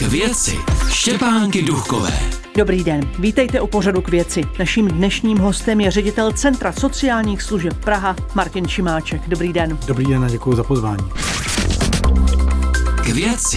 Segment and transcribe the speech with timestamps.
[0.00, 0.56] K věci
[0.88, 2.12] Štěpánky Duchové.
[2.56, 4.42] Dobrý den, vítejte u pořadu k věci.
[4.58, 9.28] Naším dnešním hostem je ředitel Centra sociálních služeb Praha Martin Šimáček.
[9.28, 9.78] Dobrý den.
[9.86, 11.04] Dobrý den a děkuji za pozvání.
[13.04, 13.56] K věci.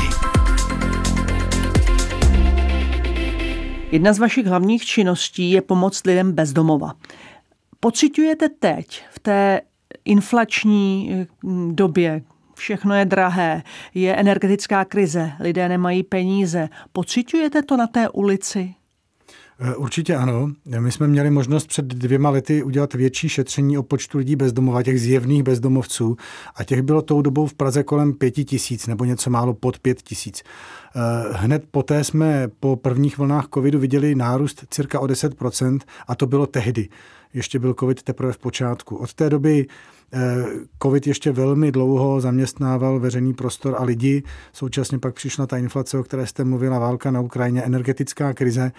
[3.91, 6.93] Jedna z vašich hlavních činností je pomoc lidem bez domova.
[7.79, 9.61] Pocitujete teď v té
[10.05, 11.11] inflační
[11.43, 12.21] mm, době,
[12.63, 16.69] všechno je drahé, je energetická krize, lidé nemají peníze.
[16.91, 18.75] Pocitujete to na té ulici?
[19.59, 20.51] Eh, určitě ano.
[20.79, 25.01] My jsme měli možnost před dvěma lety udělat větší šetření o počtu lidí bezdomova, těch
[25.01, 26.17] zjevných bezdomovců.
[26.55, 30.01] A těch bylo tou dobou v Praze kolem pěti tisíc nebo něco málo pod pět
[30.01, 30.43] tisíc.
[30.95, 30.99] Eh,
[31.31, 36.47] hned poté jsme po prvních vlnách covidu viděli nárůst cirka o 10% a to bylo
[36.47, 36.89] tehdy.
[37.33, 38.95] Ještě byl covid teprve v počátku.
[38.95, 39.67] Od té doby
[40.13, 40.45] eh,
[40.83, 44.23] COVID ještě velmi dlouho zaměstnával veřejný prostor a lidi.
[44.53, 48.71] Současně pak přišla ta inflace, o které jste mluvila, válka na Ukrajině, energetická krize.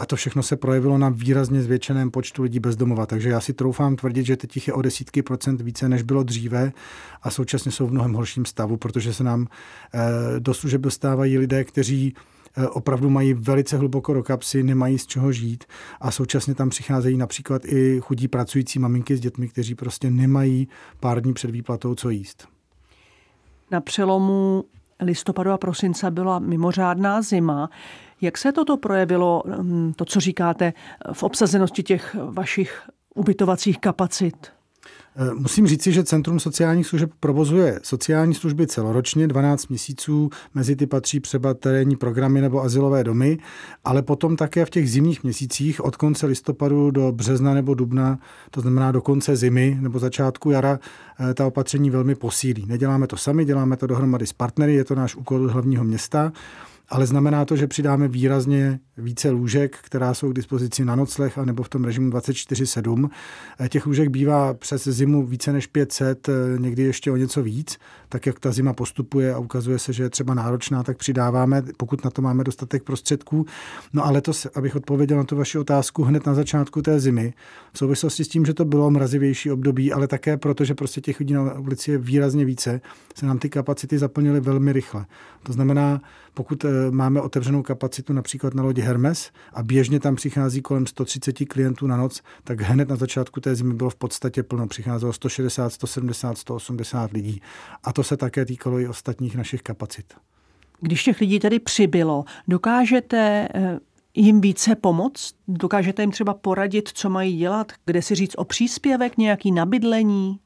[0.00, 3.06] A to všechno se projevilo na výrazně zvětšeném počtu lidí bezdomova.
[3.06, 6.72] Takže já si troufám tvrdit, že teď je o desítky procent více, než bylo dříve
[7.22, 9.46] a současně jsou v mnohem horším stavu, protože se nám
[9.94, 10.00] eh,
[10.40, 12.14] do služeb dostávají lidé, kteří
[12.56, 15.64] eh, opravdu mají velice hluboko do kapsy, nemají z čeho žít
[16.00, 20.68] a současně tam přicházejí například i chudí pracující maminky s dětmi, kteří prostě nemají
[21.00, 22.48] pár dní před výplatou co jíst.
[23.70, 24.64] Na přelomu
[25.00, 27.70] listopadu a prosince byla mimořádná zima.
[28.20, 30.72] Jak se toto projevilo, mm, to, co říkáte,
[31.12, 32.82] v obsazenosti těch vašich
[33.14, 34.52] ubytovacích kapacit?
[35.16, 40.86] Eh, musím říci, že Centrum sociálních služeb provozuje sociální služby celoročně, 12 měsíců, mezi ty
[40.86, 43.38] patří třeba terénní programy nebo asilové domy,
[43.84, 48.18] ale potom také v těch zimních měsících od konce listopadu do března nebo dubna,
[48.50, 50.78] to znamená do konce zimy nebo začátku jara,
[51.30, 52.66] eh, ta opatření velmi posílí.
[52.66, 56.32] Neděláme to sami, děláme to dohromady s partnery, je to náš úkol hlavního města
[56.90, 61.44] ale znamená to, že přidáme výrazně více lůžek, která jsou k dispozici na nocleh a
[61.44, 63.10] nebo v tom režimu 24-7.
[63.60, 67.78] Eh, těch lůžek bývá přes zimu více než 500, eh, někdy ještě o něco víc.
[68.08, 72.04] Tak jak ta zima postupuje a ukazuje se, že je třeba náročná, tak přidáváme, pokud
[72.04, 73.46] na to máme dostatek prostředků.
[73.92, 77.34] No a letos, abych odpověděl na tu vaši otázku, hned na začátku té zimy,
[77.72, 81.20] v souvislosti s tím, že to bylo mrazivější období, ale také proto, že prostě těch
[81.20, 82.80] lidí na ulici je výrazně více,
[83.14, 85.06] se nám ty kapacity zaplnily velmi rychle.
[85.42, 86.00] To znamená,
[86.34, 91.32] pokud eh, máme otevřenou kapacitu například na lodi Hermes a běžně tam přichází kolem 130
[91.32, 94.66] klientů na noc, tak hned na začátku té zimy bylo v podstatě plno.
[94.66, 97.42] Přicházelo 160, 170, 180 lidí.
[97.84, 100.14] A to se také týkalo i ostatních našich kapacit.
[100.80, 103.78] Když těch lidí tady přibylo, dokážete eh,
[104.14, 105.34] jim více pomoct?
[105.48, 107.72] Dokážete jim třeba poradit, co mají dělat?
[107.86, 110.38] Kde si říct o příspěvek, nějaký nabydlení?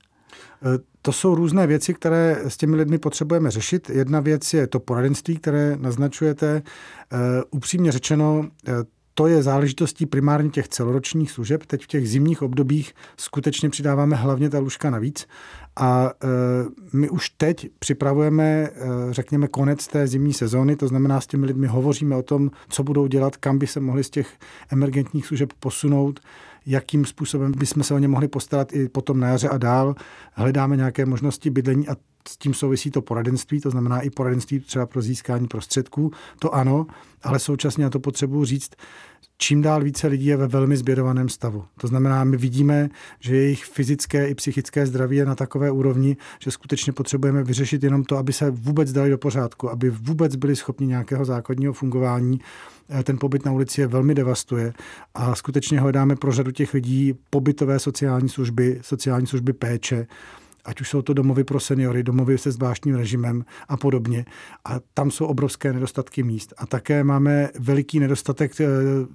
[0.62, 3.90] Eh, to jsou různé věci, které s těmi lidmi potřebujeme řešit.
[3.90, 6.62] Jedna věc je to poradenství, které naznačujete.
[7.12, 7.16] Eh,
[7.50, 8.72] upřímně řečeno, eh,
[9.14, 11.66] to je záležitostí primárně těch celoročních služeb.
[11.66, 15.26] Teď v těch zimních obdobích skutečně přidáváme hlavně ta lůžka navíc.
[15.76, 16.10] A
[16.92, 18.70] my už teď připravujeme,
[19.10, 23.06] řekněme, konec té zimní sezóny, to znamená, s těmi lidmi hovoříme o tom, co budou
[23.06, 24.28] dělat, kam by se mohli z těch
[24.70, 26.20] emergentních služeb posunout,
[26.66, 29.94] jakým způsobem bychom se o ně mohli postarat i potom na jaře a dál.
[30.32, 31.96] Hledáme nějaké možnosti bydlení a
[32.28, 36.10] s tím souvisí to poradenství, to znamená i poradenství třeba pro získání prostředků.
[36.38, 36.86] To ano,
[37.22, 38.70] ale současně na to potřebuji říct,
[39.38, 41.64] čím dál více lidí je ve velmi zbědovaném stavu.
[41.80, 42.88] To znamená, my vidíme,
[43.20, 48.04] že jejich fyzické i psychické zdraví je na takové úrovni, že skutečně potřebujeme vyřešit jenom
[48.04, 52.40] to, aby se vůbec dali do pořádku, aby vůbec byli schopni nějakého základního fungování.
[52.88, 54.72] Eh, ten pobyt na ulici je velmi devastuje
[55.14, 60.06] a skutečně hledáme pro řadu těch lidí pobytové sociální služby, sociální služby péče,
[60.64, 64.24] ať už jsou to domovy pro seniory, domovy se zvláštním režimem a podobně.
[64.64, 66.54] A tam jsou obrovské nedostatky míst.
[66.56, 68.66] A také máme veliký nedostatek eh,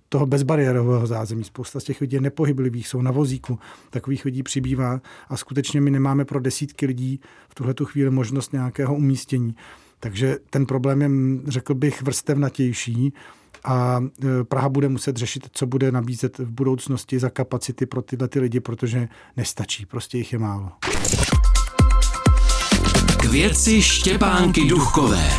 [0.09, 1.43] toho bezbariérového zázemí.
[1.43, 3.59] Spousta z těch lidí je nepohyblivých, jsou na vozíku.
[3.89, 7.19] Takových lidí přibývá a skutečně my nemáme pro desítky lidí
[7.49, 9.55] v tuhle chvíli možnost nějakého umístění.
[9.99, 11.09] Takže ten problém je,
[11.47, 13.13] řekl bych, vrstevnatější
[13.63, 18.27] a e, Praha bude muset řešit, co bude nabízet v budoucnosti za kapacity pro tyhle
[18.27, 19.07] ty lidi, protože
[19.37, 20.71] nestačí, prostě jich je málo.
[23.19, 25.29] K věci Štěpánky Duchové.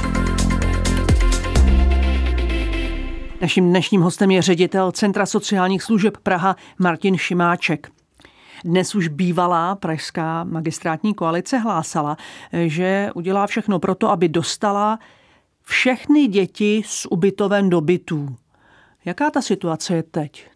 [3.41, 7.91] Naším dnešním hostem je ředitel Centra sociálních služeb Praha Martin Šimáček.
[8.65, 12.17] Dnes už bývalá pražská magistrátní koalice hlásala,
[12.67, 14.99] že udělá všechno pro to, aby dostala
[15.71, 18.37] všechny děti z ubytoven do bytů.
[19.05, 20.47] Jaká ta situace je teď?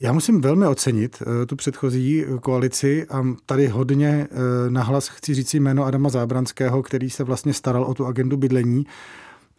[0.00, 4.38] Já musím velmi ocenit uh, tu předchozí koalici a tady hodně uh,
[4.72, 8.86] nahlas chci říct jméno Adama Zábranského, který se vlastně staral o tu agendu bydlení.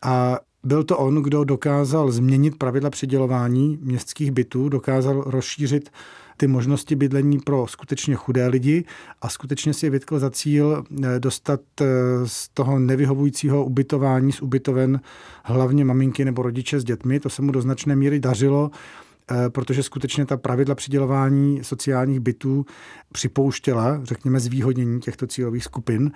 [0.04, 5.90] A byl to on, kdo dokázal změnit pravidla přidělování městských bytů, dokázal rozšířit
[6.38, 8.84] ty možnosti bydlení pro skutečně chudé lidi
[9.22, 11.86] a skutečně si vytkl za cíl eh, dostat eh,
[12.26, 15.02] z toho nevyhovujícího ubytování z ubytoven
[15.44, 17.20] hlavně maminky nebo rodiče s dětmi.
[17.20, 18.72] To se mu do značné míry dařilo
[19.32, 22.66] eh, protože skutečně ta pravidla přidělování sociálních bytů
[23.12, 26.12] připouštěla, řekněme, zvýhodnění těchto cílových skupin.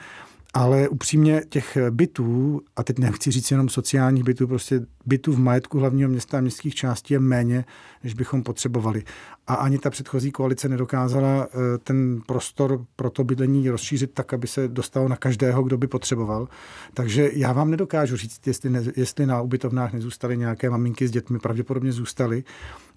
[0.53, 5.79] Ale upřímně těch bytů, a teď nechci říct jenom sociálních bytů, prostě bytů v majetku
[5.79, 7.65] hlavního města a městských částí je méně,
[8.03, 9.03] než bychom potřebovali.
[9.47, 14.47] A ani ta předchozí koalice nedokázala eh, ten prostor pro to bydlení rozšířit tak, aby
[14.47, 16.47] se dostalo na každého, kdo by potřeboval.
[16.93, 21.39] Takže já vám nedokážu říct, jestli, ne, jestli na ubytovnách nezůstaly nějaké maminky s dětmi,
[21.39, 22.43] pravděpodobně zůstaly,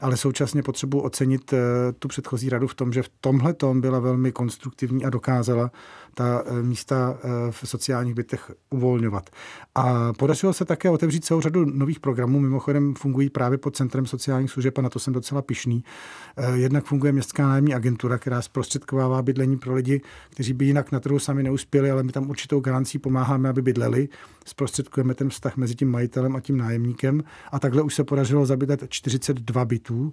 [0.01, 1.59] ale současně potřebuji ocenit eh,
[1.99, 5.71] tu předchozí radu v tom, že v tomhle tom byla velmi konstruktivní a dokázala
[6.15, 7.19] ta eh, místa
[7.51, 9.31] v sociálních bytech uvolňovat.
[9.75, 14.51] A podařilo se také otevřít celou řadu nových programů, mimochodem fungují právě pod Centrem sociálních
[14.51, 15.85] služeb a na to jsem docela pišný.
[16.37, 20.01] Eh, jednak funguje městská nájemní agentura, která zprostředkovává bydlení pro lidi,
[20.31, 24.09] kteří by jinak na trhu sami neuspěli, ale my tam určitou garancí pomáháme, aby bydleli.
[24.47, 28.85] Zprostředkujeme ten vztah mezi tím majitelem a tím nájemníkem a takhle už se podařilo zabydlet
[28.89, 30.13] 42 bytů.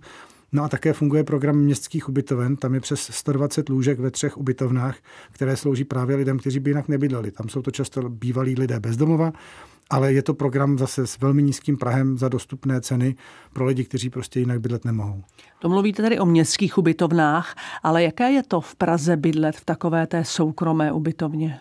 [0.51, 2.55] No a také funguje program městských ubytoven.
[2.55, 4.97] Tam je přes 120 lůžek ve třech ubytovnách,
[5.31, 7.31] které slouží právě lidem, kteří by jinak nebydleli.
[7.31, 9.31] Tam jsou to často bývalí lidé bezdomova
[9.89, 13.15] ale je to program zase s velmi nízkým prahem za dostupné ceny
[13.53, 15.23] pro lidi, kteří prostě jinak bydlet nemohou.
[15.59, 20.07] To mluvíte tady o městských ubytovnách, ale jaké je to v Praze bydlet v takové
[20.07, 21.59] té soukromé ubytovně?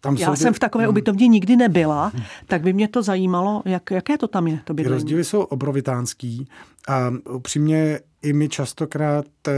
[0.00, 0.90] Tam Já jsem v takové hmm.
[0.90, 2.12] ubytovně nikdy nebyla,
[2.46, 4.94] tak by mě to zajímalo, jak, jaké to tam je, to bydlení.
[4.94, 6.48] Ty rozdíly jsou obrovitánský
[6.86, 9.52] a upřímně i my častokrát eh,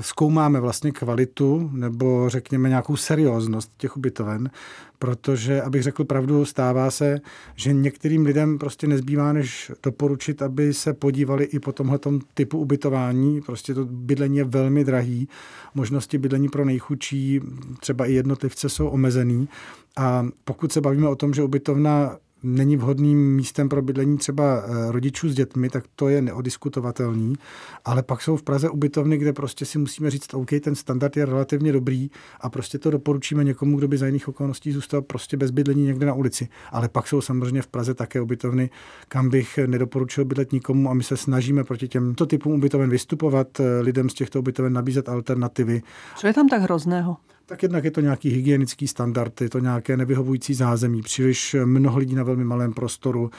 [0.00, 4.50] zkoumáme vlastně kvalitu nebo řekněme nějakou serióznost těch ubytoven,
[4.98, 7.20] protože, abych řekl pravdu, stává se,
[7.54, 11.98] že některým lidem prostě nezbývá, než doporučit, aby se podívali i po tomhle
[12.34, 13.40] typu ubytování.
[13.40, 15.28] Prostě to bydlení je velmi drahý,
[15.74, 17.40] možnosti bydlení pro nejchudší,
[17.80, 19.48] třeba i jednotlivce jsou omezený.
[19.96, 24.92] A pokud se bavíme o tom, že ubytovna není vhodným místem pro bydlení třeba eh,
[24.92, 27.34] rodičů s dětmi, tak to je neodiskutovatelný.
[27.84, 31.26] Ale pak jsou v Praze ubytovny, kde prostě si musíme říct, OK, ten standard je
[31.26, 32.10] relativně dobrý
[32.40, 36.06] a prostě to doporučíme někomu, kdo by za jiných okolností zůstal prostě bez bydlení někde
[36.06, 36.48] na ulici.
[36.70, 38.70] Ale pak jsou samozřejmě v Praze také ubytovny,
[39.08, 43.80] kam bych nedoporučil bydlet nikomu a my se snažíme proti těmto typům ubytoven vystupovat, eh,
[43.80, 45.82] lidem z těchto ubytoven nabízet alternativy.
[46.16, 47.16] Co je tam tak hrozného?
[47.46, 52.14] Tak jednak je to nějaký hygienický standard, je to nějaké nevyhovující zázemí, příliš mnoho lidí
[52.14, 53.30] na velmi malém prostoru,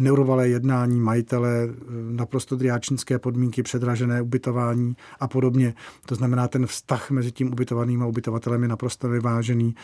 [0.00, 1.68] neurovalé jednání, majitele,
[2.10, 5.74] naprosto driáčnické podmínky, předražené ubytování a podobně.
[6.06, 9.74] To znamená, ten vztah mezi tím ubytovaným a ubytovatelem je naprosto vyvážený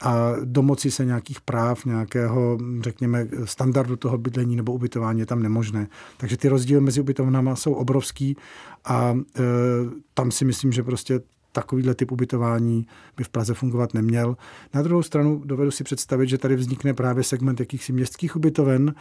[0.00, 5.88] a domoci se nějakých práv, nějakého, řekněme, standardu toho bydlení nebo ubytování je tam nemožné.
[6.16, 8.36] Takže ty rozdíly mezi ubytovnami jsou obrovský
[8.84, 9.42] a e,
[10.14, 11.20] tam si myslím, že prostě
[11.52, 14.36] takovýhle typ ubytování by v Praze fungovat neměl.
[14.74, 18.94] Na druhou stranu dovedu si představit, že tady vznikne právě segment jakýchsi městských ubytoven,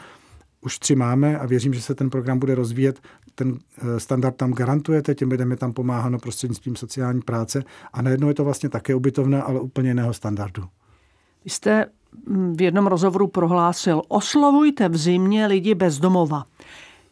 [0.61, 2.99] už tři máme a věřím, že se ten program bude rozvíjet.
[3.35, 7.63] Ten eh, standard tam garantujete, těm lidem je tam pomáháno prostřednictvím sociální práce
[7.93, 10.63] a najednou je to vlastně také ubytovna, ale úplně jiného standardu.
[11.43, 11.85] Vy jste
[12.27, 16.45] mm, v jednom rozhovoru prohlásil, oslovujte v zimě lidi bez domova.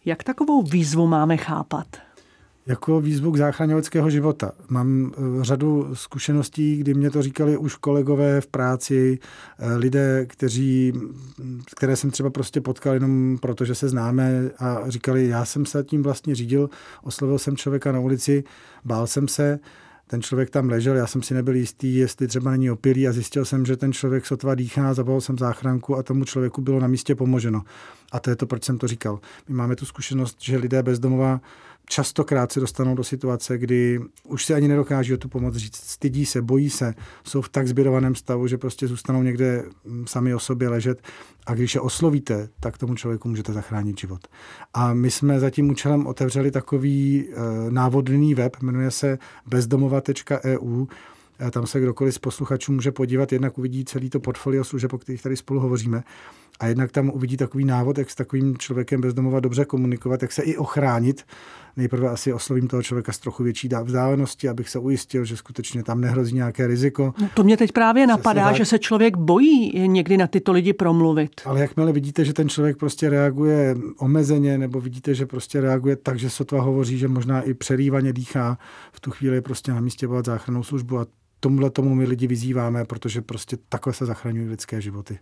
[0.06, 1.86] Jak takovou výzvu máme chápat?
[2.70, 4.52] Jako výzvu k záchraně lidského života.
[4.68, 9.20] Mám eh, řadu zkušeností, kdy mě to říkali už kolegové v práci,
[9.60, 10.94] eh, lidé, kteří,
[11.76, 15.84] které jsem třeba prostě potkal jenom proto, že se známe a říkali, já jsem se
[15.84, 16.70] tím vlastně řídil,
[17.04, 18.44] oslovil jsem člověka na ulici,
[18.86, 19.60] bál jsem se,
[20.08, 23.46] ten člověk tam ležel, já jsem si nebyl jistý, jestli třeba není opilý a zjistil
[23.46, 27.16] jsem, že ten člověk sotva dýchá, zavolal jsem záchranku a tomu člověku bylo na místě
[27.16, 27.64] pomoženo.
[28.12, 29.20] A to je to, proč jsem to říkal.
[29.48, 31.42] My máme tu zkušenost, že lidé bezdomova
[31.90, 35.76] častokrát se dostanou do situace, kdy už si ani nedokáží o tu pomoc říct.
[35.76, 36.94] Stydí se, bojí se,
[37.24, 41.02] jsou v tak zběrovaném stavu, že prostě zůstanou někde mm, sami o sobě ležet
[41.46, 44.28] a když je oslovíte, tak tomu člověku můžete zachránit život.
[44.74, 50.86] A my jsme za tím účelem otevřeli takový e, návodný web, jmenuje se bezdomova.eu,
[51.48, 54.98] e, tam se kdokoliv z posluchačů může podívat, jednak uvidí celý to portfolio služeb, o
[54.98, 56.04] kterých tady spolu hovoříme.
[56.60, 60.42] A jednak tam uvidí takový návod, jak s takovým člověkem bezdomova dobře komunikovat, jak se
[60.42, 61.26] i ochránit
[61.78, 66.02] nejprve asi oslovím toho člověka z trochu větší vzdálenosti, abych se ujistil, že skutečně tam
[66.02, 67.14] nehrozí nějaké riziko.
[67.22, 70.74] No to mě teď právě napadá, se že se člověk bojí někdy na tyto lidi
[70.74, 71.42] promluvit.
[71.46, 76.20] Ale jakmile vidíte, že ten člověk prostě reaguje omezeně, nebo vidíte, že prostě reaguje tak,
[76.20, 78.58] že sotva hovoří, že možná i přerývaně dýchá,
[78.92, 81.06] v tu chvíli prostě na místě volat záchrannou službu a
[81.40, 85.20] tomuhle tomu my lidi vyzýváme, protože prostě takhle se zachraňují lidské životy.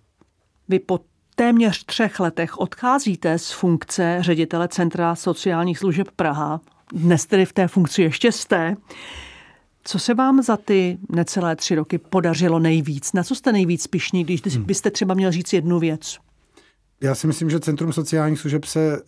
[0.70, 1.02] Vy pod
[1.40, 6.62] téměř třech letech odcházíte z funkce ředitele Centra sociálních služeb Praha.
[6.94, 8.76] Dnes tedy v té funkci ještě jste.
[9.84, 13.14] Co se vám za ty necelé tři roky podařilo nejvíc?
[13.14, 14.64] Na co jste nejvíc pišní, když hmm.
[14.64, 16.18] byste třeba měl říct jednu věc?
[17.02, 19.02] Já si myslím, že Centrum sociálních služeb se e,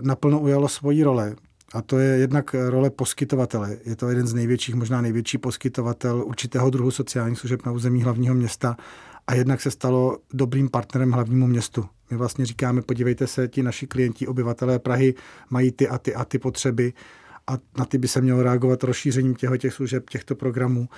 [0.00, 1.36] naplno ujalo svoji role.
[1.74, 3.76] A to je jednak role poskytovatele.
[3.84, 8.34] Je to jeden z největších, možná největší poskytovatel určitého druhu sociálních služeb na území hlavního
[8.34, 8.76] města
[9.28, 11.86] a jednak se stalo dobrým partnerem hlavnímu městu.
[12.10, 15.14] My vlastně říkáme, podívejte se, ti naši klienti, obyvatelé Prahy
[15.50, 16.92] mají ty a ty a ty potřeby
[17.46, 20.88] a na ty by se mělo reagovat rozšířením těchto těch služeb, těchto programů.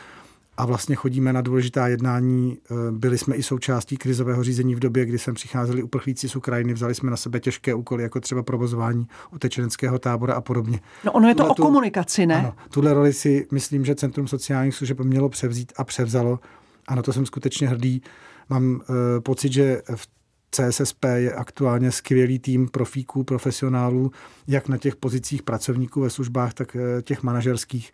[0.57, 2.59] A vlastně chodíme na důležitá jednání.
[2.71, 6.73] Eh, byli jsme i součástí krizového řízení v době, kdy sem přicházeli uprchlíci z Ukrajiny,
[6.73, 10.81] vzali jsme na sebe těžké úkoly, jako třeba provozování utečeneckého tábora a podobně.
[11.05, 12.37] No ono je to tuhle, o komunikaci, ne?
[12.37, 16.39] Ano, tuhle roli si myslím, že Centrum sociálních služeb mělo převzít a převzalo.
[16.91, 18.03] A na to jsem skutečně hrdý.
[18.49, 18.81] Mám uh,
[19.23, 20.09] pocit, že v
[20.51, 24.11] CSSP je aktuálně skvělý tým profíků, profesionálů,
[24.49, 27.93] jak na těch pozicích pracovníků ve službách, tak eh, těch manažerských.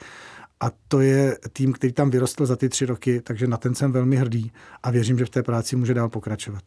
[0.60, 3.92] A to je tým, který tam vyrostl za ty tři roky, takže na ten jsem
[3.92, 6.62] velmi hrdý a věřím, že v té práci může dál pokračovat.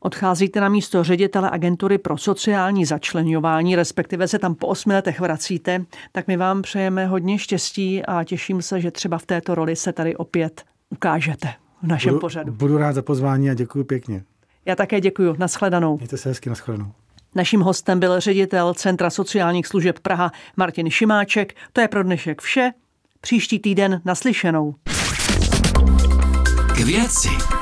[0.00, 5.84] Odcházíte na místo ředitele agentury pro sociální začlenování, respektive se tam po osmi letech vracíte,
[6.12, 9.92] tak my vám přejeme hodně štěstí a těším se, že třeba v této roli se
[9.92, 12.52] tady opět ukážete v našem budu, pořadu.
[12.52, 14.24] Budu rád za pozvání a děkuji pěkně.
[14.66, 15.34] Já také děkuji.
[15.38, 15.96] Naschledanou.
[15.96, 16.92] Mějte se hezky, naschledanou.
[17.34, 21.54] Naším hostem byl ředitel Centra sociálních služeb Praha Martin Šimáček.
[21.72, 22.70] To je pro dnešek vše.
[23.20, 24.74] Příští týden naslyšenou.
[26.74, 27.59] K věci.